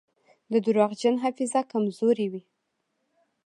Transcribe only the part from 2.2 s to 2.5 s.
وي.